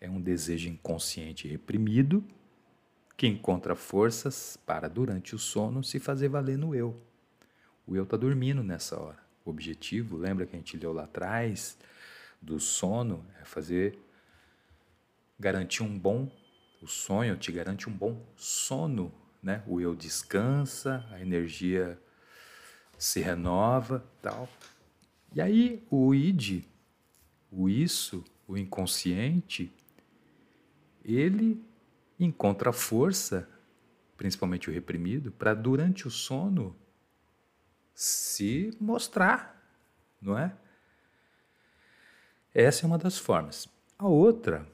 [0.01, 2.25] é um desejo inconsciente reprimido
[3.15, 6.99] que encontra forças para, durante o sono, se fazer valer no eu.
[7.85, 9.19] O eu está dormindo nessa hora.
[9.45, 11.77] O objetivo, lembra que a gente leu lá atrás,
[12.41, 13.95] do sono, é fazer,
[15.39, 16.31] garantir um bom,
[16.81, 19.63] o sonho te garante um bom sono, né?
[19.67, 21.99] O eu descansa, a energia
[22.97, 24.49] se renova, tal.
[25.33, 26.65] E aí o id,
[27.51, 29.71] o isso, o inconsciente,
[31.03, 31.63] ele
[32.19, 33.49] encontra força,
[34.17, 36.75] principalmente o reprimido, para durante o sono
[37.93, 39.61] se mostrar,
[40.21, 40.55] não é?
[42.53, 43.67] Essa é uma das formas.
[43.97, 44.67] A outra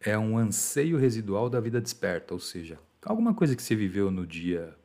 [0.00, 4.26] é um anseio residual da vida desperta, ou seja, alguma coisa que você viveu no
[4.26, 4.76] dia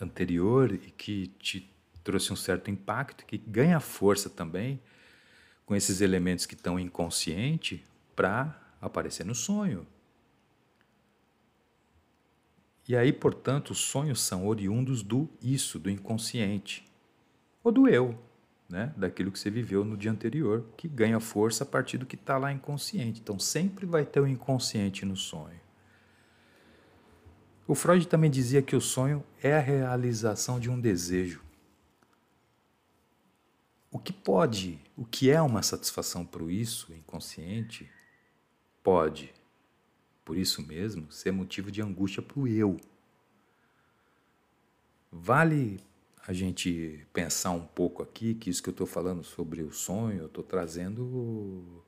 [0.00, 1.70] anterior e que te
[2.02, 4.80] trouxe um certo impacto, que ganha força também
[5.64, 7.84] com esses elementos que estão inconsciente
[8.14, 9.86] para aparecer no sonho.
[12.88, 16.84] E aí, portanto, os sonhos são oriundos do isso, do inconsciente,
[17.62, 18.16] ou do eu,
[18.68, 18.94] né?
[18.96, 22.38] daquilo que você viveu no dia anterior, que ganha força a partir do que está
[22.38, 23.20] lá inconsciente.
[23.20, 25.60] Então, sempre vai ter o inconsciente no sonho.
[27.66, 31.42] O Freud também dizia que o sonho é a realização de um desejo.
[33.90, 37.90] O que pode, o que é uma satisfação para o isso inconsciente,
[38.86, 39.34] pode,
[40.24, 42.76] por isso mesmo, ser motivo de angústia para o eu.
[45.10, 45.80] Vale
[46.24, 50.20] a gente pensar um pouco aqui que isso que eu estou falando sobre o sonho,
[50.20, 51.82] eu estou trazendo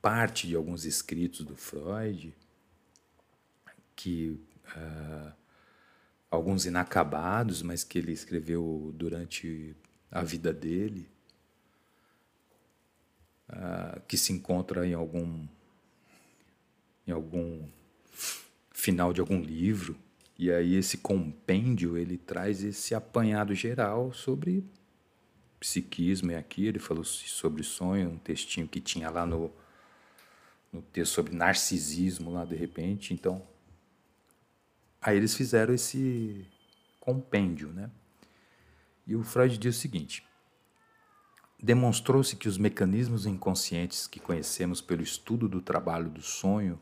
[0.00, 2.34] parte de alguns escritos do Freud,
[3.94, 4.30] que
[4.74, 5.32] uh,
[6.30, 9.76] alguns inacabados, mas que ele escreveu durante
[10.10, 11.06] a vida dele,
[13.50, 15.46] uh, que se encontra em algum
[17.06, 17.68] em algum
[18.70, 19.96] final de algum livro.
[20.38, 24.64] E aí esse compêndio, ele traz esse apanhado geral sobre
[25.58, 26.32] psiquismo.
[26.32, 29.50] E aqui ele falou sobre sonho, um textinho que tinha lá no,
[30.72, 33.14] no texto sobre narcisismo lá de repente.
[33.14, 33.46] Então,
[35.00, 36.46] aí eles fizeram esse
[37.00, 37.90] compêndio, né?
[39.06, 40.26] E o Freud diz o seguinte:
[41.62, 46.78] demonstrou-se que os mecanismos inconscientes que conhecemos pelo estudo do trabalho do sonho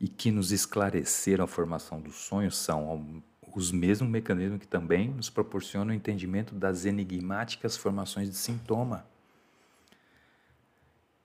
[0.00, 3.22] e que nos esclareceram a formação do sonho são
[3.54, 9.06] os mesmos mecanismos que também nos proporcionam o entendimento das enigmáticas formações de sintoma.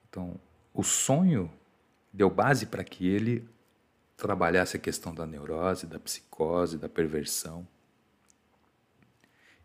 [0.09, 0.39] Então,
[0.74, 1.51] o sonho
[2.13, 3.47] deu base para que ele
[4.15, 7.67] trabalhasse a questão da neurose, da psicose, da perversão.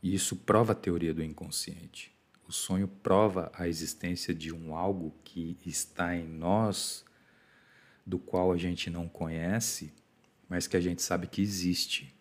[0.03, 2.15] E isso prova a teoria do inconsciente.
[2.49, 7.05] O sonho prova a existência de um algo que está em nós,
[8.07, 9.93] do qual a gente não conhece,
[10.49, 12.15] mas que a gente sabe que existe.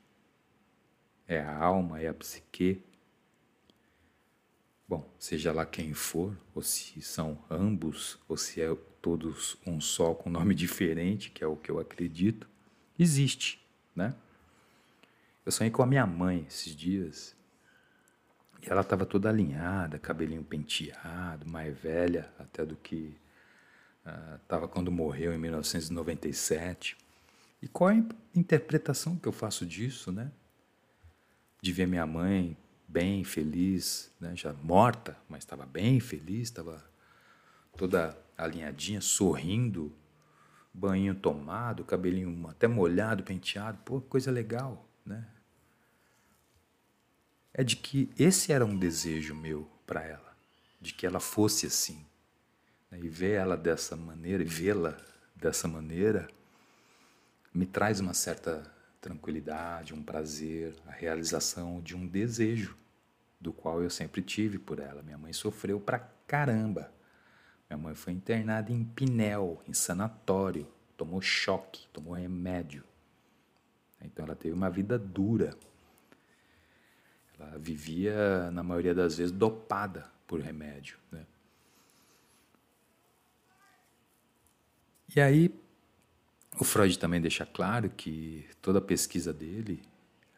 [1.27, 2.83] É a alma, é a psique.
[4.87, 10.15] Bom, seja lá quem for, ou se são ambos, ou se é todos um só
[10.15, 12.49] com nome diferente, que é o que eu acredito,
[12.97, 13.63] existe,
[13.95, 14.15] né?
[15.45, 17.35] Eu sonhei com a minha mãe esses dias
[18.63, 23.15] e ela estava toda alinhada, cabelinho penteado, mais velha até do que
[24.41, 26.97] estava uh, quando morreu em 1997.
[27.61, 28.03] E qual é a
[28.35, 30.31] interpretação que eu faço disso, né?
[31.61, 32.55] De ver minha mãe
[32.87, 34.35] bem feliz, né?
[34.35, 36.83] já morta, mas estava bem feliz, estava
[37.75, 39.91] toda alinhadinha, sorrindo,
[40.73, 45.25] banho tomado, cabelinho até molhado, penteado, pô, coisa legal, né?
[47.57, 50.37] é de que esse era um desejo meu para ela,
[50.81, 52.05] de que ela fosse assim.
[52.91, 52.99] Né?
[53.01, 54.97] E ver ela dessa maneira, e vê-la
[55.35, 56.27] dessa maneira,
[57.53, 58.63] me traz uma certa
[58.99, 62.75] tranquilidade, um prazer, a realização de um desejo
[63.39, 65.03] do qual eu sempre tive por ela.
[65.03, 66.91] Minha mãe sofreu pra caramba.
[67.69, 70.67] Minha mãe foi internada em Pinel, em sanatório,
[70.97, 72.83] tomou choque, tomou remédio.
[74.01, 75.55] Então ela teve uma vida dura.
[77.37, 80.97] Ela vivia, na maioria das vezes, dopada por remédio.
[81.11, 81.25] Né?
[85.15, 85.49] E aí,
[86.59, 89.81] o Freud também deixa claro que toda a pesquisa dele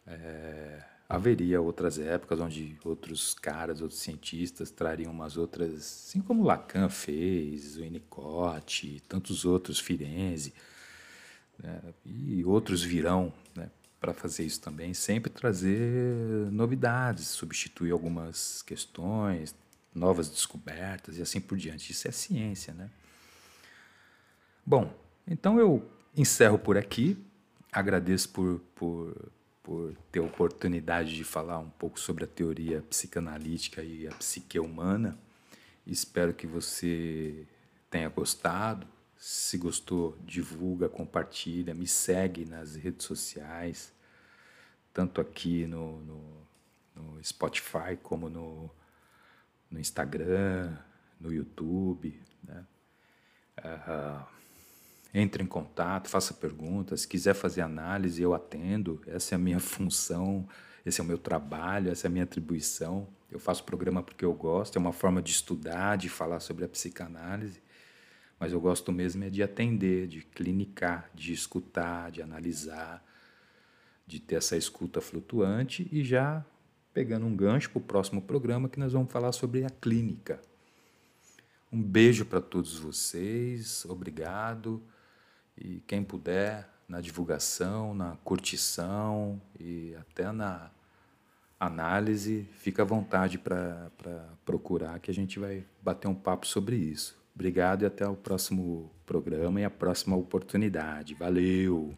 [0.06, 6.90] é, haveria outras épocas onde outros caras, outros cientistas trariam umas outras, assim como Lacan
[6.90, 10.54] fez, o Winnicott, tantos outros, Firenze,
[11.58, 19.56] né, e outros virão né, para fazer isso também, sempre trazer novidades, substituir algumas questões,
[19.94, 21.92] novas descobertas e assim por diante.
[21.92, 22.92] Isso é ciência, né?
[24.70, 24.94] Bom,
[25.26, 27.18] então eu encerro por aqui.
[27.72, 29.32] Agradeço por, por,
[29.64, 34.60] por ter a oportunidade de falar um pouco sobre a teoria psicanalítica e a psique
[34.60, 35.18] humana.
[35.86, 37.48] Espero que você
[37.90, 38.86] tenha gostado.
[39.16, 43.94] Se gostou, divulga, compartilha, me segue nas redes sociais,
[44.94, 46.48] tanto aqui no, no,
[46.94, 48.70] no Spotify como no,
[49.72, 50.78] no Instagram,
[51.22, 52.22] no YouTube.
[52.44, 52.66] Né?
[53.60, 54.37] Uh,
[55.20, 57.02] entre em contato, faça perguntas.
[57.02, 59.02] Se quiser fazer análise, eu atendo.
[59.08, 60.48] Essa é a minha função,
[60.86, 63.08] esse é o meu trabalho, essa é a minha atribuição.
[63.32, 66.68] Eu faço programa porque eu gosto, é uma forma de estudar, de falar sobre a
[66.68, 67.62] psicanálise
[68.40, 73.04] mas eu gosto mesmo é de atender, de clinicar, de escutar, de analisar,
[74.06, 76.46] de ter essa escuta flutuante e já
[76.94, 80.40] pegando um gancho para o próximo programa que nós vamos falar sobre a clínica.
[81.72, 84.82] Um beijo para todos vocês, obrigado
[85.58, 90.70] e quem puder na divulgação, na curtição e até na
[91.60, 93.90] análise, fica à vontade para
[94.46, 97.18] procurar que a gente vai bater um papo sobre isso.
[97.34, 101.14] Obrigado e até o próximo programa e a próxima oportunidade.
[101.16, 101.98] Valeu!